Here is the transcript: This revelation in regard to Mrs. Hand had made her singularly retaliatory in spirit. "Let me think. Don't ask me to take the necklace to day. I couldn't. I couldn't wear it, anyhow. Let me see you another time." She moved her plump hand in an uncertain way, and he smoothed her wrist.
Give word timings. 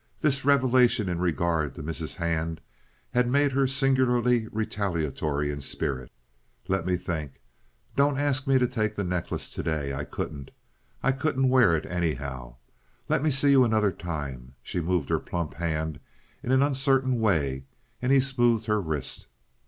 This 0.21 0.43
revelation 0.43 1.07
in 1.07 1.19
regard 1.19 1.75
to 1.75 1.83
Mrs. 1.83 2.15
Hand 2.15 2.59
had 3.13 3.29
made 3.29 3.51
her 3.51 3.67
singularly 3.67 4.47
retaliatory 4.47 5.51
in 5.51 5.61
spirit. 5.61 6.11
"Let 6.67 6.87
me 6.87 6.97
think. 6.97 7.39
Don't 7.95 8.17
ask 8.17 8.47
me 8.47 8.57
to 8.57 8.65
take 8.67 8.95
the 8.95 9.03
necklace 9.03 9.51
to 9.51 9.61
day. 9.61 9.93
I 9.93 10.05
couldn't. 10.05 10.49
I 11.03 11.11
couldn't 11.11 11.49
wear 11.49 11.75
it, 11.75 11.85
anyhow. 11.85 12.55
Let 13.09 13.21
me 13.21 13.29
see 13.29 13.51
you 13.51 13.63
another 13.63 13.91
time." 13.91 14.55
She 14.63 14.81
moved 14.81 15.09
her 15.09 15.19
plump 15.19 15.53
hand 15.53 15.99
in 16.41 16.51
an 16.51 16.63
uncertain 16.63 17.19
way, 17.19 17.65
and 18.01 18.11
he 18.11 18.19
smoothed 18.21 18.65
her 18.65 18.81
wrist. 18.81 19.27